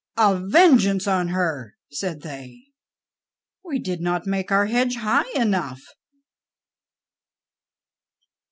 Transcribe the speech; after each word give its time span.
"A 0.17 0.35
vengeance 0.35 1.05
on 1.05 1.27
her!" 1.27 1.75
said 1.91 2.21
they. 2.23 2.63
"We 3.63 3.77
did 3.77 4.01
not 4.01 4.25
make 4.25 4.51
our 4.51 4.65
hedge 4.65 4.95
high 4.95 5.29
enough." 5.35 5.83